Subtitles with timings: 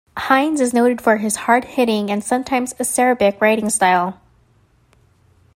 [0.17, 4.19] Hines is noted for his hard hitting and sometimes acerbic writing style.